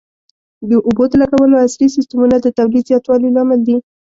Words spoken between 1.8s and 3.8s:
سیستمونه د تولید زیاتوالي لامل دي.